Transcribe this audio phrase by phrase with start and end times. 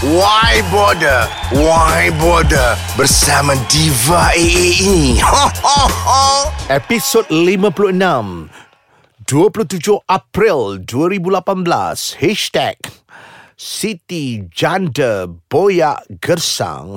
[0.00, 1.28] Why Border?
[1.52, 2.72] Why Border?
[2.96, 5.20] Bersama Diva AA ini.
[5.20, 6.24] Ho, ho, ho.
[6.72, 8.48] Episod 56
[9.28, 12.80] 27 April 2018 Hashtag
[13.60, 16.96] Siti Janda Boyak Gersang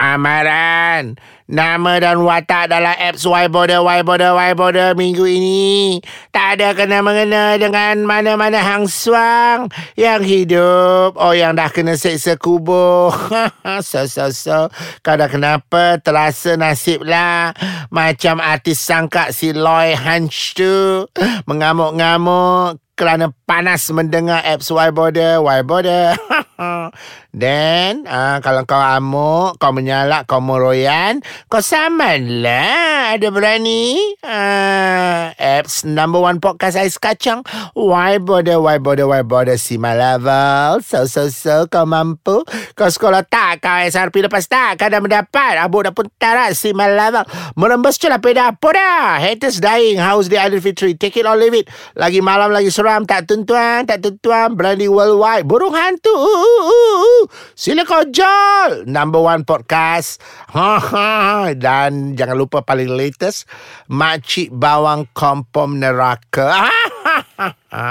[0.00, 1.20] Amaran.
[1.50, 6.00] Nama dan watak dalam apps Yboda, Yboda, Yboda minggu ini.
[6.32, 9.68] Tak ada kena-mengena dengan mana-mana hang suang.
[9.98, 11.20] Yang hidup.
[11.20, 13.12] Oh yang dah kena seksa kubur.
[13.84, 14.72] So, so, so.
[15.04, 15.98] Kau dah kenapa?
[16.00, 17.52] Terasa nasib lah.
[17.92, 21.04] Macam artis sangka si Loy Hunch tu.
[21.44, 22.80] Mengamuk-ngamuk.
[22.94, 26.14] Kerana panas mendengar apps Yboda, Yboda.
[27.30, 33.14] Then, uh, kalau kau amuk, kau menyalak, kau meroyan, kau saman lah.
[33.14, 33.98] Ada berani?
[34.22, 37.46] Uh, apps number one podcast ais kacang.
[37.74, 39.54] Yboda, Yboda, Yboda.
[39.58, 40.82] See my level.
[40.82, 41.70] So, so, so.
[41.70, 42.42] Kau mampu?
[42.74, 43.62] Kau sekolah tak?
[43.62, 44.82] Kau SRP lepas tak?
[44.82, 45.58] Kau dah mendapat?
[45.58, 46.54] Abu dah pun tarat.
[46.58, 47.22] See my level.
[47.54, 48.54] Merembes je lah peda.
[48.54, 49.22] Apa dah?
[49.22, 50.02] Haters dying.
[50.02, 50.98] How's the Fitri?
[50.98, 51.70] Take it or leave it.
[51.94, 53.06] Lagi malam, lagi seram.
[53.06, 54.58] Tak tentuan, tak tentuan.
[54.58, 55.46] Berani worldwide.
[55.46, 56.10] Burung hantu.
[56.10, 57.19] Uh, uh, uh, uh.
[57.56, 58.84] Sila kau jol.
[58.86, 60.20] Number one podcast.
[60.52, 61.10] Ha, ha.
[61.56, 63.48] Dan jangan lupa paling latest.
[63.90, 66.52] Makcik bawang kompom neraka.
[67.00, 67.88] Ha, ha, ha.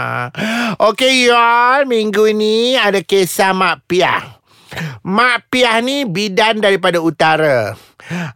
[0.77, 1.81] Okay, y'all.
[1.89, 4.21] Minggu ini ada kisah Mak Piah.
[5.01, 7.73] Mak Piah ni bidan daripada utara.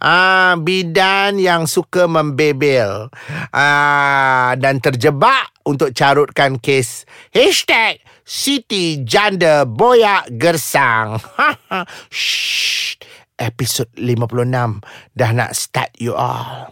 [0.01, 3.13] Ah, bidan yang suka membebel.
[3.53, 11.19] Ah, dan terjebak untuk carutkan kes Hashtag Siti Janda Boyak Gersang.
[12.09, 12.95] Shh.
[13.35, 14.79] Episod 56
[15.11, 16.71] dah nak start you all.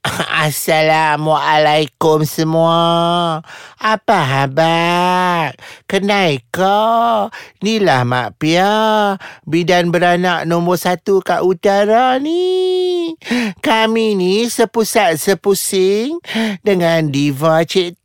[0.48, 3.44] Assalamualaikum semua.
[3.76, 5.52] Apa khabar?
[5.84, 7.28] Kenai kau?
[7.60, 9.20] Inilah Mak Pia.
[9.44, 13.12] Bidan beranak nombor satu kat utara ni.
[13.60, 16.16] Kami ni sepusat sepusing
[16.64, 17.99] dengan diva Cik.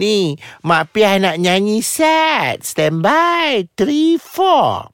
[0.00, 2.64] Ni, Mak Pia nak nyanyi set.
[2.64, 3.68] Stand by.
[3.76, 4.88] Three, four.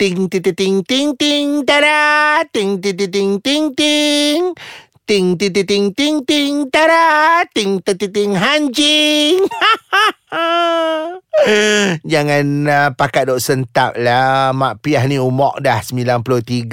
[0.00, 4.56] Ting ting ting ting ting ting tada ting ting ting ting ting ting
[5.10, 9.42] ting ting ting ting ting ting tada ting ting ting ting anjing
[12.06, 14.54] Jangan uh, pakat duk sentap lah.
[14.54, 16.70] Mak Piah ni umur dah 93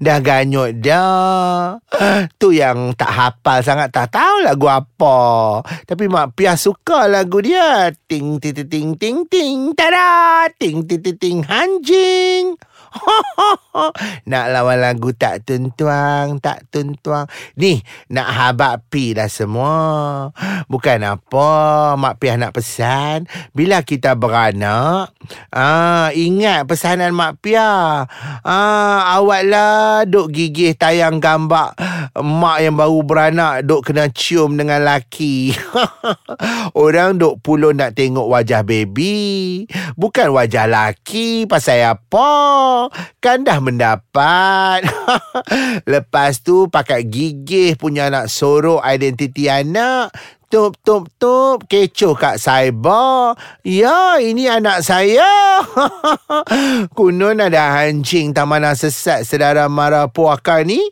[0.00, 1.78] Dah ganyut dah.
[2.40, 3.94] Tu yang tak hafal sangat.
[3.94, 5.18] Tak tahu lagu apa.
[5.86, 7.94] Tapi Mak Piah suka lagu dia.
[8.10, 12.58] Ting ting ting ting ting Tada Ting ting ting ting anjing
[14.30, 17.30] nak lawan lagu tak tuntuang, tak tuntuang.
[17.56, 17.80] Ni,
[18.10, 19.74] nak habak pi dah semua.
[20.66, 21.50] Bukan apa,
[21.96, 23.30] Mak Piah nak pesan.
[23.54, 25.14] Bila kita beranak,
[25.54, 28.06] ah, ingat pesanan Mak Piah.
[28.42, 31.74] Ah, awak lah duk gigih tayang gambar
[32.18, 35.52] mak yang baru beranak duk kena cium dengan laki.
[36.78, 39.64] Orang duk puluh nak tengok wajah baby.
[39.94, 41.44] Bukan wajah laki.
[41.46, 42.30] Pasal apa?
[43.22, 44.84] Kan dah mendapat.
[45.92, 50.12] Lepas tu pakai gigih punya nak sorok identiti anak.
[50.50, 51.62] Tup, tup, tup.
[51.70, 53.38] Kecoh kat cyber.
[53.62, 55.62] Ya, ini anak saya.
[56.98, 60.82] Kunun ada hancing tamanah sesat sedara marah puaka ni.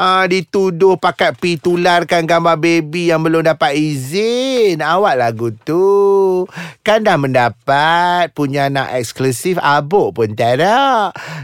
[0.00, 4.80] Uh, dituduh pakai pi tularkan gambar baby yang belum dapat izin.
[4.80, 6.48] Awak lagu tu.
[6.80, 10.56] Kan dah mendapat punya anak eksklusif abuk pun tak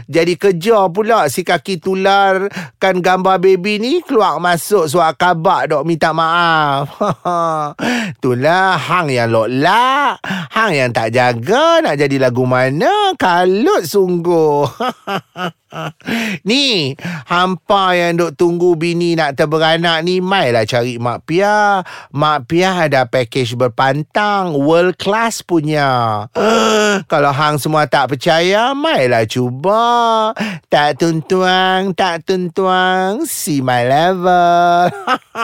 [0.09, 2.49] Jadi kejar pula si kaki tular
[2.81, 6.97] kan gambar baby ni keluar masuk suat kabak dok minta maaf.
[8.19, 10.23] Itulah hang yang lok lak.
[10.53, 13.15] Hang yang tak jaga nak jadi lagu mana.
[13.15, 14.65] Kalut sungguh.
[16.49, 16.97] ni,
[17.29, 21.85] hampa yang duk tunggu bini nak terberanak ni, mailah cari Mak Pia.
[22.13, 26.25] Mak Pia ada package berpantang, world class punya.
[27.11, 30.33] Kalau hang semua tak percaya, mailah cuba.
[30.69, 34.89] Tak tuntuang, tak tuntuang, see my level.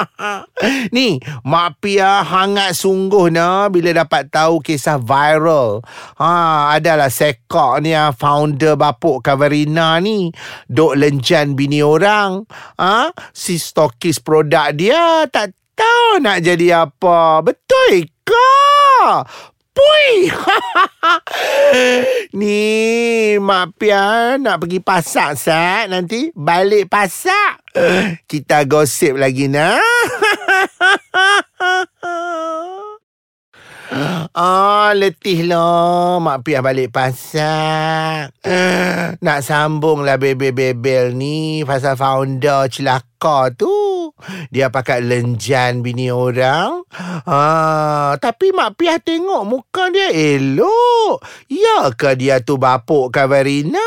[0.95, 5.85] ni, Mak Pia hangat sungguh na bila dapat tahu kisah viral.
[6.17, 10.14] Ha, adalah sekok ni ah, founder bapuk Kaverina ni
[10.67, 12.43] Dok lenjan bini orang
[12.79, 13.09] ha?
[13.31, 17.43] Si stokis produk dia Tak tahu nak jadi apa.
[17.43, 18.51] Betul ke?
[19.75, 20.31] Pui!
[22.39, 22.63] Ni
[23.35, 25.91] Mak Pia nak pergi pasak Sat.
[25.91, 27.59] Nanti balik pasak.
[28.23, 29.75] Kita gosip lagi nah
[33.95, 36.19] Ah, letih lah.
[36.19, 38.27] Mak Piah balik pasar.
[39.23, 44.11] Nak sambung lah bebel-bebel ni pasal founder celaka tu.
[44.51, 46.83] Dia pakai lenjan bini orang.
[47.23, 51.23] Ah, tapi Mak Piah tengok muka dia elok.
[51.47, 53.79] Ya ke dia tu bapuk Kavarina?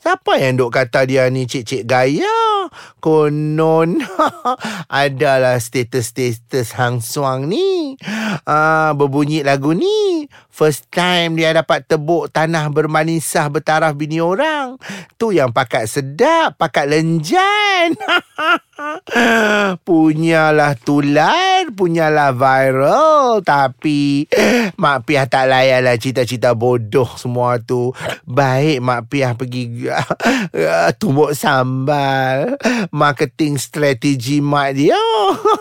[0.00, 2.68] Siapa yang duk kata dia ni cik-cik gaya?
[2.98, 4.00] Konon
[5.04, 8.00] adalah status-status hang suang ni.
[8.48, 10.26] Ah, berbunyi lagu ni.
[10.48, 14.80] First time dia dapat tebuk tanah bermanisah bertaraf bini orang.
[15.20, 17.94] Tu yang pakat sedap, pakat lenjan.
[19.88, 23.40] punyalah tular, punyalah viral.
[23.42, 24.28] Tapi
[24.82, 27.92] Mak Piah tak layan lah cita-cita bodoh semua tu.
[28.28, 29.88] Baik Mak Piah pergi
[31.00, 32.60] tumbuk sambal.
[32.92, 35.00] Marketing strategi Mak dia.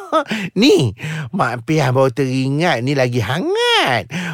[0.62, 0.92] ni,
[1.32, 3.63] Mak Piah baru teringat ni lagi hangat.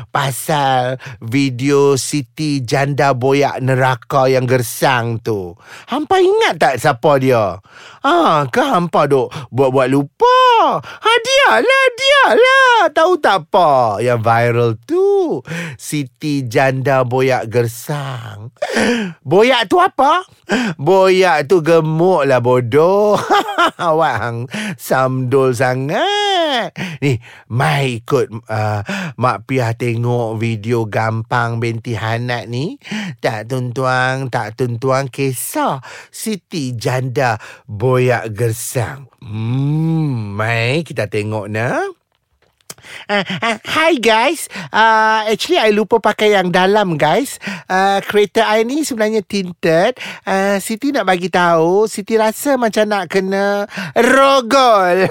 [0.10, 5.54] Pasal video Siti Janda Boyak Neraka yang gersang tu.
[5.90, 7.58] Hampa ingat tak siapa dia?
[8.06, 10.38] Ah, ke hampa duk buat-buat lupa?
[10.82, 11.12] Ha,
[12.20, 12.86] dialah, dialah.
[12.96, 15.40] Tahu tak apa yang viral tu?
[15.76, 18.56] Siti Janda Boyak Gersang.
[19.24, 20.24] Boyak tu apa?
[20.80, 23.20] Boyak tu gemuk lah bodoh.
[23.80, 24.40] Awak hang
[24.80, 26.74] samdol sangat.
[27.04, 27.20] Ni,
[27.52, 28.82] mai ikut uh,
[29.20, 32.80] Mak Piah tengok video gampang binti Hanat ni.
[33.20, 37.38] Tak tuntuang, tak tuntuang kisah Siti Janda
[37.68, 39.12] Boyak Gersang.
[39.20, 42.00] Hmm, mai kita tengok nak.
[43.10, 44.48] Uh, uh, hi guys.
[44.72, 47.42] Uh, Actually I lupa pakai yang dalam guys.
[47.68, 49.98] Uh, Kereta I ni sebenarnya tinted.
[50.24, 53.68] Uh, Siti nak bagi tahu Siti rasa macam nak kena
[53.98, 55.10] Rogol.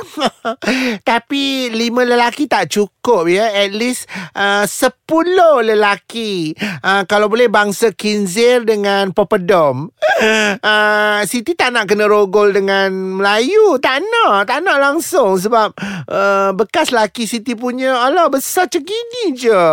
[1.09, 3.51] Tapi Lima lelaki tak cukup ya.
[3.53, 6.55] At least uh, Sepuluh lelaki.
[6.81, 9.91] Uh, Kalau boleh bangsa Kinzir dengan Popedom.
[10.59, 13.79] Uh, Siti tak nak kena rogol dengan Melayu.
[13.79, 15.79] Tak nak Tak nak langsung Sebab
[16.11, 19.67] uh, Bekas laki Siti punya Alah besar macam gini je.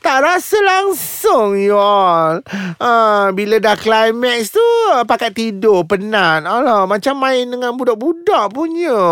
[0.00, 2.40] Tak rasa langsung y'all.
[2.78, 4.64] Uh, Bila dah climax tu
[5.04, 6.46] Pakai tidur Penat.
[6.46, 9.02] Alah macam main dengan budak-budak punya.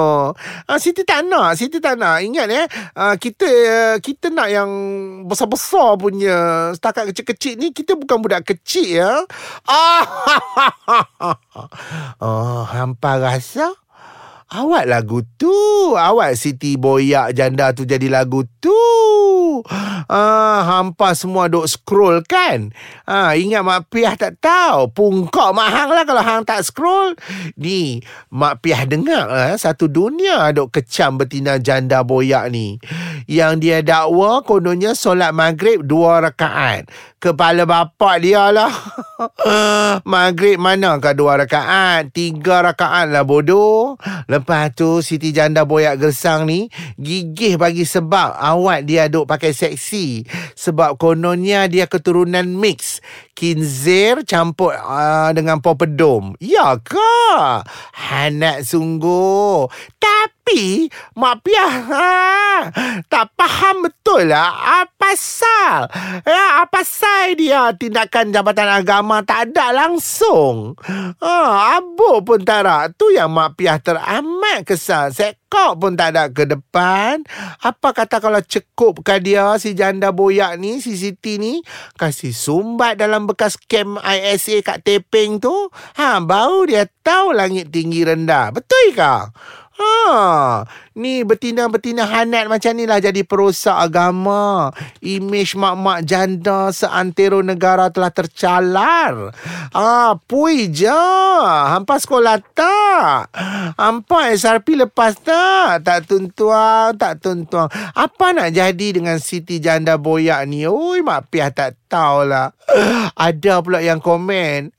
[0.64, 2.22] Uh, Siti tak nak Siti tak nak.
[2.22, 2.66] Ingat eh
[2.96, 3.50] uh, Kita
[3.98, 4.70] Kita nak yang
[5.26, 6.70] Besar-besar punya.
[6.78, 9.12] Setakat kecil-kecil ni Kita bukan budak kecil ya.
[9.74, 10.06] Ah,
[12.20, 13.83] oh, hampa rasa
[14.54, 15.50] Awak lagu tu.
[15.98, 18.70] Awak Siti Boyak janda tu jadi lagu tu.
[20.06, 22.70] Ah, hampa semua duk scroll kan?
[23.02, 24.94] Ah, ingat Mak Piah tak tahu.
[24.94, 27.18] Pungkok Mak Hang lah kalau Hang tak scroll.
[27.58, 27.98] Ni,
[28.30, 32.78] Mak Piah dengar eh, satu dunia duk kecam betina janda boyak ni.
[33.24, 36.88] Yang dia dakwa kononnya solat maghrib dua rakaat.
[37.22, 38.68] Kepala bapak dia lah.
[40.12, 42.12] maghrib mana ke dua rakaat?
[42.12, 43.96] Tiga rakaat lah bodoh.
[44.28, 46.68] Lepas tu Siti Janda Boyak Gersang ni
[47.00, 50.28] gigih bagi sebab awak dia duk pakai seksi.
[50.52, 53.00] Sebab kononnya dia keturunan mix.
[53.32, 56.36] Kinzir campur uh, dengan popedom.
[56.44, 57.16] Ya ke?
[57.96, 59.66] Hanat sungguh.
[59.96, 60.33] Tapi
[61.14, 62.10] Mak Piah ha,
[63.10, 65.90] tak faham betul lah apa sal.
[66.22, 70.78] Ya, apa sal dia tindakan Jabatan Agama tak ada langsung.
[71.18, 71.34] Ha,
[71.80, 72.86] abu pun tak ada.
[72.92, 75.10] Tu yang Mak Piah teramat kesal.
[75.10, 77.26] Sekok pun tak ada ke depan.
[77.64, 81.66] Apa kata kalau cekupkan dia si janda boyak ni, si Siti ni,
[81.98, 88.06] kasih sumbat dalam bekas kem ISA kat Tepeng tu, ha, baru dia tahu langit tinggi
[88.06, 88.54] rendah.
[88.54, 89.14] Betul ke?
[89.74, 90.62] Ha,
[90.94, 94.70] ni betina-betina hanat macam ni lah jadi perosak agama.
[95.02, 99.34] Imej mak-mak janda seantero negara telah tercalar.
[99.74, 101.02] Ah, ha, pui je.
[101.74, 103.34] Hampa sekolah tak?
[103.74, 105.82] Hampa SRP lepas tak?
[105.82, 107.66] Tak tuntuang, tak tuntuang.
[107.98, 110.70] Apa nak jadi dengan Siti Janda Boyak ni?
[110.70, 112.54] Oi, mak piah tak tahulah.
[113.18, 114.70] Ada pula yang komen.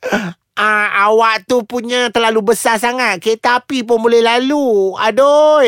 [0.56, 3.20] Ah, uh, awak tu punya terlalu besar sangat.
[3.20, 4.96] Kereta api pun boleh lalu.
[4.96, 5.68] Aduh.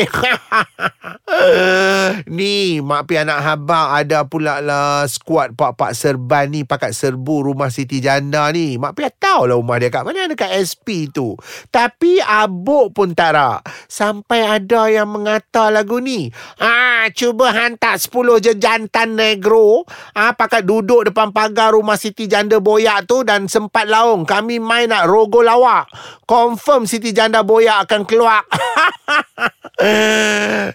[2.40, 7.68] ni, mak pi anak habang ada pula lah skuad pak-pak serban ni pakai serbu rumah
[7.68, 8.80] Siti Janda ni.
[8.80, 11.36] Mak pi tahu lah rumah dia kat mana dekat SP tu.
[11.68, 13.60] Tapi abuk pun tak ada.
[13.92, 16.32] Sampai ada yang mengata lagu ni.
[16.64, 19.84] Ah, cuba hantar 10 je jantan negro.
[20.16, 24.24] Ah, pakai duduk depan pagar rumah Siti Janda Boyak tu dan sempat laung.
[24.24, 25.90] Kami main nak rogo lawak.
[26.28, 28.44] Confirm Siti Janda Boyak akan keluar.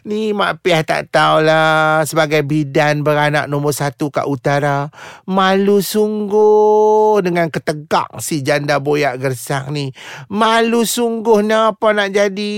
[0.08, 4.88] Ni Mak Piah tak tahulah Sebagai bidan beranak nombor satu kat utara
[5.28, 9.92] Malu sungguh Dengan ketegak si janda boyak gersang ni.
[10.32, 12.56] Malu sungguh ni apa nak jadi?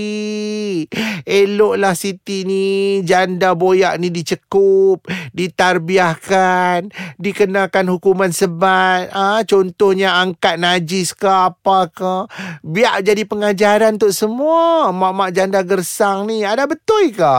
[1.26, 5.02] Eloklah Siti ni Janda boyak ni dicekup
[5.34, 9.10] Ditarbiahkan Dikenakan hukuman sebat.
[9.10, 12.14] Ah, Contohnya angkat najis ke apa ke?
[12.62, 17.34] Biar jadi pengajaran untuk semua Mak-mak janda gersang ni Ada betul ke?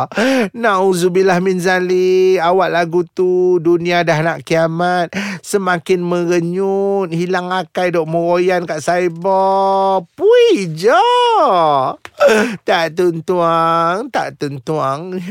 [0.57, 2.39] Nauzubillah min zalik.
[2.41, 10.05] Awak lagu tu Dunia dah nak kiamat Semakin merenyut Hilang akal dok meroyan kat Saibar
[10.13, 11.05] Pui je.
[12.65, 15.21] Tak tuntuang Tak tuntuang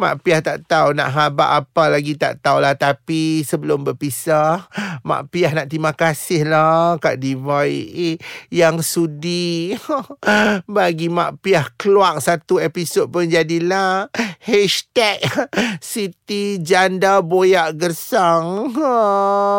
[0.00, 2.74] Mak Piah tak tahu nak habak apa lagi tak tahulah.
[2.74, 4.66] Tapi sebelum berpisah
[5.04, 8.18] Mak Piah nak terima kasih lah Kat Diva AA
[8.48, 9.76] Yang sudi
[10.76, 14.08] Bagi Mak Piah keluar satu episod pun jadilah
[14.38, 15.18] Hashtag
[15.82, 18.70] Siti Janda Boyak Gersang.
[18.70, 18.92] Ha,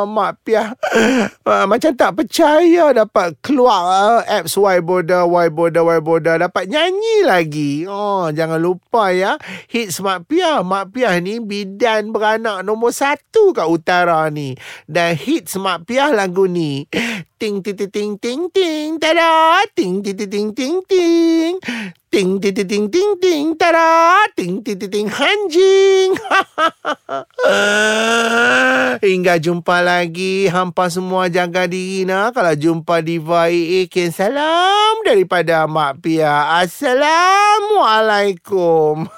[0.07, 0.71] Mak Piah.
[1.43, 6.39] Ha, Macam tak percaya dapat keluar ha, apps Y Boda, Y Boda, Y Boda.
[6.39, 7.71] Dapat nyanyi lagi.
[7.91, 9.36] Oh, Jangan lupa ya.
[9.67, 10.63] Hits Mak Piah.
[10.63, 14.55] Mak Piah ni bidan beranak nombor satu kat utara ni.
[14.88, 16.88] Dan hits Mak Piah lagu ni.
[17.39, 19.24] Ting ting ting ting ting ting ting
[19.75, 21.53] ting ting ting ting ting
[22.10, 24.25] ting ting ting ting ting ting tada!
[24.34, 26.18] Ting ting ting ting anjing
[29.06, 30.50] hingga jumpa lagi.
[30.50, 36.58] Hampa semua jaga diri nah kalau jumpa di VAE salam daripada Mak Pia.
[36.66, 39.06] Assalamualaikum.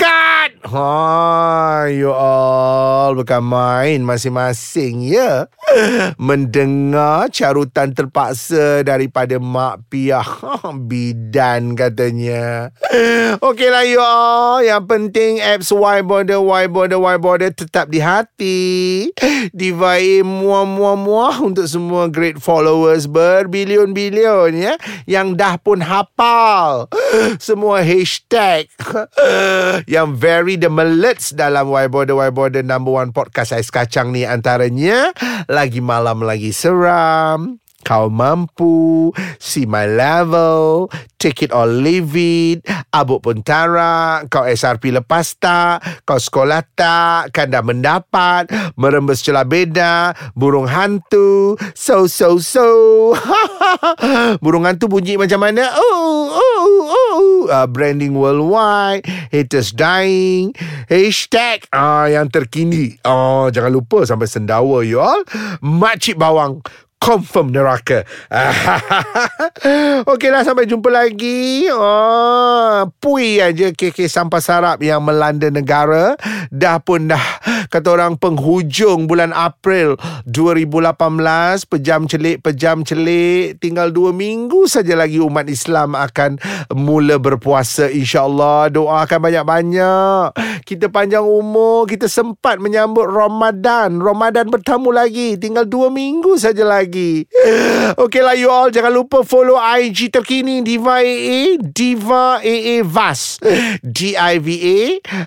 [0.00, 0.50] Cut!
[0.66, 5.46] Ha, you all bukan main masing-masing ya.
[6.30, 10.26] Mendengar carutan terpaksa daripada Mak Piah.
[10.88, 12.74] Bidan katanya.
[13.46, 14.60] Okeylah you all.
[14.62, 18.60] Yang penting apps Y Border, Y Border, Y Border tetap di hati.
[19.54, 24.74] Divai muah-muah-muah untuk semua great followers berbilion-bilion ya.
[25.06, 26.90] Yang dah pun hafal.
[27.38, 28.70] Semua hashtag
[29.86, 34.22] yang very the melets dalam Why Border Why Border number one podcast Ais Kacang ni
[34.22, 35.10] antaranya
[35.60, 37.60] Lagi Malam Lagi Seram.
[37.84, 39.12] Kau mampu.
[39.36, 40.88] See my level.
[41.20, 42.64] Take it or leave it.
[42.96, 44.32] Abuk pun tarak.
[44.32, 45.84] Kau SRP lepas tak?
[46.08, 47.36] Kau sekolah tak?
[47.36, 48.48] Kan dah mendapat?
[48.80, 50.16] Merembes celah beda?
[50.32, 51.60] Burung hantu?
[51.76, 53.12] So so so.
[54.44, 55.76] Burung hantu bunyi macam mana?
[55.76, 56.49] Oh oh
[56.90, 60.50] oh uh, Branding worldwide Haters dying.
[60.90, 62.98] Hashtag uh, Yang terkini.
[63.06, 65.22] Oh Jangan lupa sampai sendawa you all.
[65.62, 66.66] Makcik bawang
[67.00, 68.04] confirm neraka.
[70.12, 71.66] Okeylah sampai jumpa lagi.
[71.72, 76.14] Oh, pui aja KK sampah sarap yang melanda negara.
[76.52, 77.24] Dah pun dah
[77.72, 79.96] kata orang penghujung bulan April
[80.28, 81.64] 2018.
[81.72, 83.56] Pejam celik, pejam celik.
[83.64, 86.36] Tinggal dua minggu saja lagi umat Islam akan
[86.76, 88.68] mula berpuasa insyaAllah.
[88.76, 90.26] Doakan banyak-banyak.
[90.68, 93.96] Kita panjang umur, kita sempat menyambut Ramadan.
[93.96, 95.40] Ramadan bertamu lagi.
[95.40, 97.30] Tinggal dua minggu saja lagi lagi.
[97.94, 103.38] Okeylah you all jangan lupa follow IG terkini Diva AA Diva AA Vas.
[103.86, 104.80] D I V A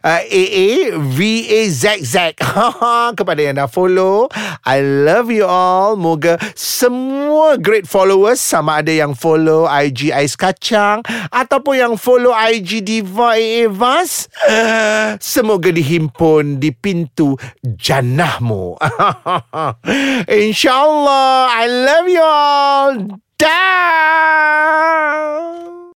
[0.03, 2.36] uh, A A V A Z Z.
[3.17, 4.27] Kepada yang dah follow,
[4.67, 5.96] I love you all.
[5.96, 11.00] Moga semua great followers sama ada yang follow IG Ais Kacang
[11.32, 14.27] ataupun yang follow IG Diva AA Vas.
[15.24, 18.75] Semoga dihimpun di pintu jannahmu.
[20.43, 21.52] InsyaAllah.
[21.55, 23.19] I love you all.
[23.38, 23.53] Down.